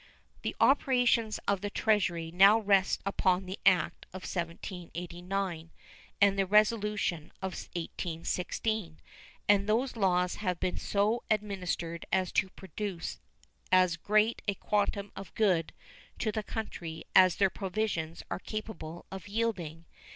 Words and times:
The 0.41 0.55
operations 0.59 1.39
of 1.47 1.61
the 1.61 1.69
Treasury 1.69 2.31
now 2.31 2.57
rest 2.57 3.01
upon 3.05 3.45
the 3.45 3.59
act 3.67 4.07
of 4.13 4.23
1789 4.23 5.69
and 6.19 6.39
the 6.39 6.47
resolution 6.47 7.31
of 7.39 7.51
1816, 7.53 8.97
and 9.47 9.69
those 9.69 9.95
laws 9.95 10.37
have 10.37 10.59
been 10.59 10.77
so 10.79 11.21
administered 11.29 12.07
as 12.11 12.31
to 12.31 12.49
produce 12.49 13.19
as 13.71 13.95
great 13.95 14.41
a 14.47 14.55
quantum 14.55 15.11
of 15.15 15.35
good 15.35 15.71
to 16.17 16.31
the 16.31 16.41
country 16.41 17.03
as 17.15 17.35
their 17.35 17.51
provisions 17.51 18.23
are 18.31 18.39
capable 18.39 19.05
of 19.11 19.27
yielding. 19.27 19.85